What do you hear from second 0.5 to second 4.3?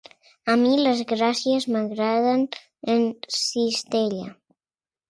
A mi les gràcies m'agraden en cistella.